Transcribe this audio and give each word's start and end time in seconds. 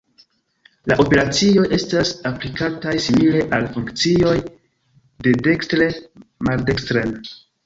La 0.91 0.95
operacioj 1.01 1.65
estas 1.77 2.13
aplikataj 2.29 2.93
simile 3.09 3.43
al 3.59 3.69
funkcioj 3.77 4.33
de 5.29 5.37
dekstre 5.49 5.91
maldekstren. 6.51 7.17